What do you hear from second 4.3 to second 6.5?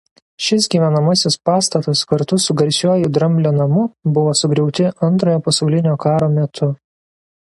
sugriauti Antrojo pasaulinio karo